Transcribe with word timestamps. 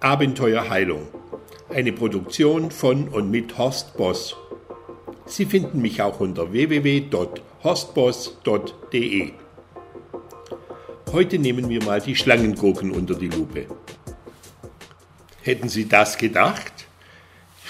Abenteuerheilung. 0.00 1.06
Eine 1.68 1.92
Produktion 1.92 2.70
von 2.70 3.08
und 3.08 3.30
mit 3.30 3.58
Horst 3.58 3.98
Boss. 3.98 4.34
Sie 5.26 5.44
finden 5.44 5.82
mich 5.82 6.00
auch 6.00 6.20
unter 6.20 6.52
www.horstboss.de. 6.52 9.32
Heute 11.12 11.38
nehmen 11.38 11.68
wir 11.68 11.84
mal 11.84 12.00
die 12.00 12.16
Schlangengurken 12.16 12.92
unter 12.92 13.14
die 13.14 13.28
Lupe. 13.28 13.66
Hätten 15.42 15.68
Sie 15.68 15.86
das 15.86 16.16
gedacht? 16.16 16.79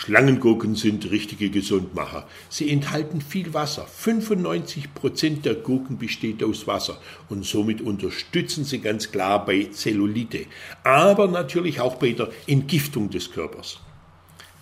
Schlangengurken 0.00 0.76
sind 0.76 1.10
richtige 1.10 1.50
Gesundmacher. 1.50 2.26
Sie 2.48 2.70
enthalten 2.70 3.20
viel 3.20 3.52
Wasser. 3.52 3.86
95 3.86 4.94
Prozent 4.94 5.44
der 5.44 5.56
Gurken 5.56 5.98
besteht 5.98 6.42
aus 6.42 6.66
Wasser 6.66 6.98
und 7.28 7.44
somit 7.44 7.82
unterstützen 7.82 8.64
sie 8.64 8.78
ganz 8.78 9.12
klar 9.12 9.44
bei 9.44 9.64
Zellulite, 9.70 10.46
aber 10.84 11.28
natürlich 11.28 11.82
auch 11.82 11.96
bei 11.96 12.12
der 12.12 12.30
Entgiftung 12.46 13.10
des 13.10 13.30
Körpers. 13.30 13.80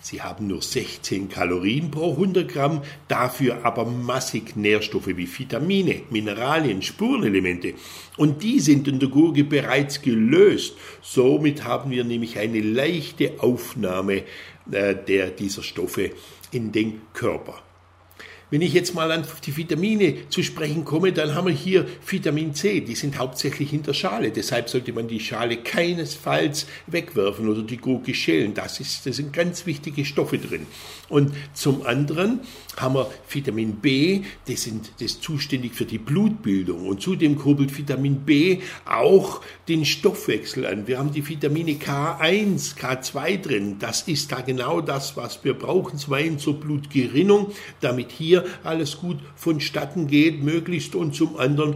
Sie 0.01 0.21
haben 0.21 0.47
nur 0.47 0.61
16 0.61 1.27
Kalorien 1.27 1.91
pro 1.91 2.11
100 2.11 2.47
Gramm, 2.47 2.81
dafür 3.07 3.65
aber 3.65 3.85
massig 3.85 4.55
Nährstoffe 4.55 5.07
wie 5.07 5.27
Vitamine, 5.27 6.03
Mineralien, 6.09 6.81
Spurenelemente. 6.81 7.73
Und 8.15 8.41
die 8.41 8.59
sind 8.61 8.87
in 8.87 8.99
der 8.99 9.09
Gurke 9.09 9.43
bereits 9.43 10.01
gelöst. 10.01 10.77
Somit 11.01 11.65
haben 11.65 11.91
wir 11.91 12.05
nämlich 12.05 12.37
eine 12.37 12.61
leichte 12.61 13.39
Aufnahme 13.39 14.23
äh, 14.71 14.95
der, 14.95 15.31
dieser 15.31 15.63
Stoffe 15.63 16.11
in 16.51 16.71
den 16.71 17.01
Körper. 17.13 17.61
Wenn 18.51 18.63
ich 18.63 18.73
jetzt 18.73 18.95
mal 18.95 19.11
an 19.11 19.25
die 19.45 19.55
Vitamine 19.55 20.27
zu 20.29 20.41
sprechen 20.41 20.83
komme, 20.83 21.13
dann 21.13 21.35
haben 21.35 21.47
wir 21.47 21.53
hier 21.53 21.85
Vitamin 22.05 22.55
C, 22.55 22.81
die 22.81 22.95
sind 22.95 23.19
hauptsächlich 23.19 23.73
in 23.73 23.83
der 23.83 23.93
Schale. 23.93 24.31
Deshalb 24.31 24.69
sollte 24.69 24.91
man 24.91 25.07
die 25.07 25.19
Schale 25.19 25.57
keinesfalls 25.57 26.65
wegwerfen 26.87 27.47
oder 27.47 27.61
die 27.61 27.77
Gurke 27.77 28.15
schälen. 28.15 28.55
Das, 28.55 28.79
ist, 28.79 29.05
das 29.05 29.17
sind 29.17 29.33
ganz 29.33 29.67
wichtige 29.67 30.03
Stoffe 30.03 30.39
drin. 30.39 30.65
Und 31.09 31.33
zum 31.53 31.85
anderen 31.85 32.39
haben 32.77 32.95
wir 32.95 33.11
Vitamin 33.29 33.75
B, 33.75 34.21
das, 34.47 34.63
sind, 34.63 34.93
das 34.95 35.11
ist 35.11 35.23
zuständig 35.23 35.75
für 35.75 35.85
die 35.85 35.97
Blutbildung. 35.99 36.87
Und 36.87 37.01
zudem 37.01 37.37
kurbelt 37.37 37.77
Vitamin 37.77 38.21
B 38.21 38.59
auch 38.85 39.41
den 39.67 39.85
Stoffwechsel 39.85 40.65
an. 40.65 40.87
Wir 40.87 40.97
haben 40.97 41.11
die 41.11 41.27
Vitamine 41.27 41.73
K1, 41.73 42.77
K2 42.77 43.41
drin. 43.41 43.75
Das 43.79 44.03
ist 44.03 44.31
da 44.31 44.41
genau 44.41 44.81
das, 44.81 45.17
was 45.17 45.43
wir 45.43 45.53
brauchen, 45.53 45.99
zum 45.99 46.13
einen 46.13 46.39
zur 46.39 46.59
Blutgerinnung, 46.59 47.51
damit 47.81 48.11
hier 48.11 48.38
alles 48.63 48.97
gut 48.97 49.17
vonstatten 49.35 50.07
geht, 50.07 50.43
möglichst 50.43 50.95
und 50.95 51.15
zum 51.15 51.37
anderen 51.37 51.75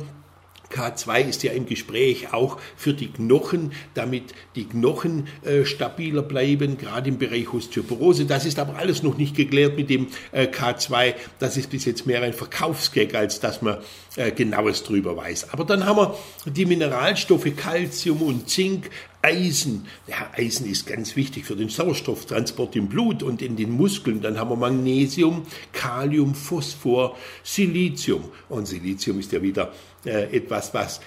K2 0.73 1.29
ist 1.29 1.43
ja 1.43 1.53
im 1.53 1.65
Gespräch 1.65 2.33
auch 2.33 2.57
für 2.75 2.93
die 2.93 3.07
Knochen, 3.07 3.71
damit 3.93 4.33
die 4.55 4.65
Knochen 4.65 5.27
äh, 5.43 5.65
stabiler 5.65 6.23
bleiben, 6.23 6.77
gerade 6.77 7.09
im 7.09 7.17
Bereich 7.17 7.53
Osteoporose. 7.53 8.25
Das 8.25 8.45
ist 8.45 8.59
aber 8.59 8.77
alles 8.77 9.03
noch 9.03 9.17
nicht 9.17 9.35
geklärt 9.35 9.77
mit 9.77 9.89
dem 9.89 10.07
äh, 10.31 10.47
K2. 10.47 11.13
Das 11.39 11.57
ist 11.57 11.69
bis 11.69 11.85
jetzt 11.85 12.05
mehr 12.05 12.21
ein 12.23 12.33
Verkaufsgag, 12.33 13.13
als 13.13 13.39
dass 13.39 13.61
man 13.61 13.77
äh, 14.15 14.31
genaues 14.31 14.83
drüber 14.83 15.15
weiß. 15.15 15.53
Aber 15.53 15.63
dann 15.63 15.85
haben 15.85 15.97
wir 15.97 16.15
die 16.45 16.65
Mineralstoffe 16.65 17.55
Calcium 17.55 18.21
und 18.23 18.49
Zink, 18.49 18.89
Eisen. 19.23 19.87
Ja, 20.05 20.29
Eisen 20.35 20.69
ist 20.69 20.85
ganz 20.85 21.15
wichtig 21.15 21.45
für 21.45 21.55
den 21.55 21.69
Sauerstofftransport 21.69 22.75
im 22.75 22.89
Blut 22.89 23.23
und 23.23 23.41
in 23.41 23.55
den 23.55 23.71
Muskeln. 23.71 24.21
Dann 24.21 24.37
haben 24.37 24.49
wir 24.49 24.57
Magnesium, 24.57 25.43
Kalium, 25.71 26.35
Phosphor, 26.35 27.17
Silizium. 27.41 28.25
Und 28.49 28.67
Silizium 28.67 29.19
ist 29.19 29.31
ja 29.31 29.41
wieder 29.41 29.71
äh, 30.05 30.35
etwas, 30.35 30.73
was, 30.73 30.99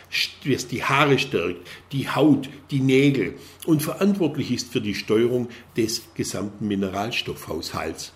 was 0.45 0.67
die 0.67 0.83
Haare 0.83 1.19
stärkt, 1.19 1.69
die 1.93 2.09
Haut, 2.09 2.49
die 2.71 2.81
Nägel 2.81 3.35
und 3.67 3.83
verantwortlich 3.83 4.51
ist 4.51 4.73
für 4.73 4.81
die 4.81 4.95
Steuerung 4.95 5.49
des 5.77 6.03
gesamten 6.15 6.67
Mineralstoffhaushalts. 6.67 8.13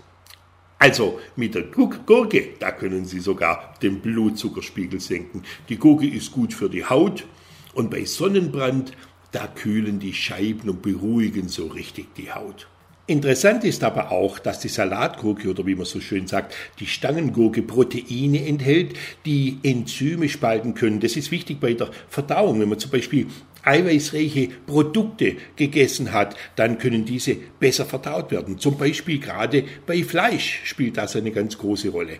Also 0.78 1.20
mit 1.36 1.54
der 1.54 1.64
Gurke, 1.64 2.54
da 2.58 2.72
können 2.72 3.04
Sie 3.04 3.20
sogar 3.20 3.74
den 3.82 4.00
Blutzuckerspiegel 4.00 4.98
senken. 4.98 5.42
Die 5.68 5.76
Gurke 5.76 6.08
ist 6.08 6.32
gut 6.32 6.54
für 6.54 6.70
die 6.70 6.86
Haut 6.86 7.26
und 7.74 7.90
bei 7.90 8.06
Sonnenbrand 8.06 8.92
da 9.32 9.46
kühlen 9.46 9.98
die 9.98 10.14
Scheiben 10.14 10.68
und 10.68 10.82
beruhigen 10.82 11.48
so 11.48 11.66
richtig 11.66 12.14
die 12.14 12.32
Haut. 12.32 12.66
Interessant 13.06 13.64
ist 13.64 13.82
aber 13.82 14.12
auch, 14.12 14.38
dass 14.38 14.60
die 14.60 14.68
Salatgurke 14.68 15.50
oder 15.50 15.66
wie 15.66 15.74
man 15.74 15.84
so 15.84 16.00
schön 16.00 16.28
sagt, 16.28 16.54
die 16.78 16.86
Stangengurke 16.86 17.60
Proteine 17.60 18.46
enthält, 18.46 18.96
die 19.26 19.58
Enzyme 19.64 20.28
spalten 20.28 20.74
können. 20.74 21.00
Das 21.00 21.16
ist 21.16 21.32
wichtig 21.32 21.58
bei 21.58 21.72
der 21.72 21.90
Verdauung. 22.08 22.60
Wenn 22.60 22.68
man 22.68 22.78
zum 22.78 22.92
Beispiel 22.92 23.26
eiweißreiche 23.64 24.50
Produkte 24.64 25.36
gegessen 25.56 26.12
hat, 26.12 26.36
dann 26.54 26.78
können 26.78 27.04
diese 27.04 27.34
besser 27.58 27.84
verdaut 27.84 28.30
werden. 28.30 28.58
Zum 28.58 28.78
Beispiel 28.78 29.18
gerade 29.18 29.64
bei 29.86 30.04
Fleisch 30.04 30.60
spielt 30.62 30.96
das 30.96 31.16
eine 31.16 31.32
ganz 31.32 31.58
große 31.58 31.88
Rolle. 31.88 32.18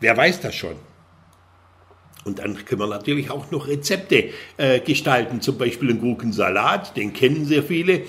Wer 0.00 0.16
weiß 0.16 0.40
das 0.40 0.54
schon? 0.54 0.76
Und 2.26 2.40
dann 2.40 2.64
können 2.64 2.80
wir 2.80 2.88
natürlich 2.88 3.30
auch 3.30 3.52
noch 3.52 3.68
Rezepte 3.68 4.30
äh, 4.56 4.80
gestalten, 4.80 5.40
zum 5.40 5.58
Beispiel 5.58 5.90
einen 5.90 6.00
Gurkensalat, 6.00 6.96
den 6.96 7.12
kennen 7.12 7.46
sehr 7.46 7.62
viele. 7.62 8.02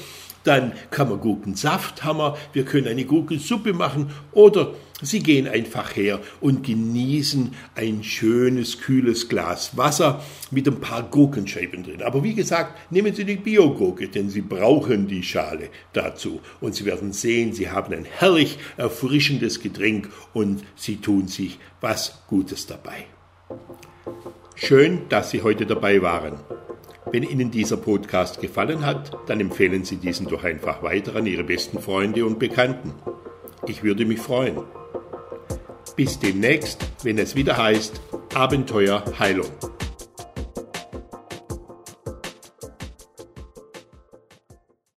Dann 0.43 0.71
kann 0.89 1.09
man 1.09 1.19
Gurkensaft 1.19 2.03
haben 2.03 2.35
wir, 2.53 2.65
können 2.65 2.87
eine 2.87 3.05
Gurkensuppe 3.05 3.73
machen 3.73 4.09
oder 4.31 4.73
Sie 5.03 5.19
gehen 5.19 5.47
einfach 5.47 5.95
her 5.95 6.19
und 6.41 6.65
genießen 6.65 7.53
ein 7.75 8.03
schönes, 8.03 8.79
kühles 8.79 9.29
Glas 9.29 9.77
Wasser 9.77 10.23
mit 10.49 10.67
ein 10.67 10.79
paar 10.79 11.03
Gurkenscheiben 11.03 11.83
drin. 11.83 12.01
Aber 12.01 12.23
wie 12.23 12.33
gesagt, 12.33 12.91
nehmen 12.91 13.13
Sie 13.13 13.25
die 13.25 13.35
Biogurke, 13.35 14.07
denn 14.07 14.31
Sie 14.31 14.41
brauchen 14.41 15.07
die 15.07 15.21
Schale 15.21 15.69
dazu. 15.93 16.41
Und 16.61 16.73
Sie 16.73 16.85
werden 16.85 17.13
sehen, 17.13 17.53
Sie 17.53 17.69
haben 17.69 17.93
ein 17.93 18.05
herrlich 18.05 18.57
erfrischendes 18.77 19.59
Getränk 19.59 20.09
und 20.33 20.63
Sie 20.75 20.95
tun 20.97 21.27
sich 21.27 21.59
was 21.79 22.23
Gutes 22.27 22.65
dabei. 22.65 23.05
Schön, 24.55 25.01
dass 25.09 25.29
Sie 25.29 25.43
heute 25.43 25.65
dabei 25.65 26.01
waren. 26.01 26.39
Wenn 27.11 27.23
Ihnen 27.23 27.51
dieser 27.51 27.77
Podcast 27.77 28.41
gefallen 28.41 28.85
hat, 28.85 29.17
dann 29.27 29.39
empfehlen 29.39 29.85
Sie 29.85 29.97
diesen 29.97 30.27
doch 30.27 30.43
einfach 30.43 30.83
weiter 30.83 31.15
an 31.15 31.25
Ihre 31.25 31.43
besten 31.43 31.79
Freunde 31.79 32.25
und 32.25 32.39
Bekannten. 32.39 32.93
Ich 33.65 33.83
würde 33.83 34.05
mich 34.05 34.19
freuen. 34.19 34.57
Bis 35.95 36.19
demnächst, 36.19 36.85
wenn 37.03 37.17
es 37.17 37.35
wieder 37.35 37.57
heißt 37.57 38.01
Abenteuer 38.33 39.03
Heilung. 39.19 39.47